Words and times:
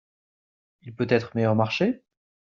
Il 0.81 0.95
peut 0.95 1.05
être 1.11 1.35
meilleur 1.35 1.53
marché? 1.53 2.01